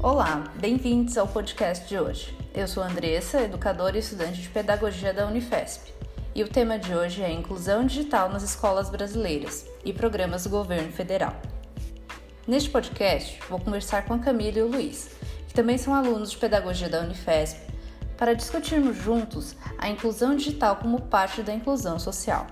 Olá, 0.00 0.44
bem-vindos 0.54 1.18
ao 1.18 1.26
podcast 1.26 1.88
de 1.88 1.98
hoje. 1.98 2.32
Eu 2.54 2.68
sou 2.68 2.84
Andressa, 2.84 3.40
educadora 3.40 3.96
e 3.96 3.98
estudante 3.98 4.40
de 4.40 4.48
pedagogia 4.48 5.12
da 5.12 5.26
Unifesp, 5.26 5.92
e 6.36 6.44
o 6.44 6.48
tema 6.48 6.78
de 6.78 6.94
hoje 6.94 7.20
é 7.20 7.32
inclusão 7.32 7.84
digital 7.84 8.28
nas 8.28 8.44
escolas 8.44 8.90
brasileiras 8.90 9.66
e 9.84 9.92
programas 9.92 10.44
do 10.44 10.50
governo 10.50 10.92
federal. 10.92 11.34
Neste 12.46 12.70
podcast, 12.70 13.40
vou 13.50 13.58
conversar 13.58 14.04
com 14.04 14.14
a 14.14 14.20
Camila 14.20 14.58
e 14.58 14.62
o 14.62 14.68
Luiz, 14.68 15.10
que 15.48 15.54
também 15.54 15.76
são 15.76 15.92
alunos 15.92 16.30
de 16.30 16.36
pedagogia 16.36 16.88
da 16.88 17.00
Unifesp, 17.00 17.58
para 18.16 18.34
discutirmos 18.34 18.96
juntos 18.96 19.56
a 19.78 19.88
inclusão 19.88 20.36
digital 20.36 20.76
como 20.76 21.00
parte 21.02 21.42
da 21.42 21.52
inclusão 21.52 21.98
social. 21.98 22.46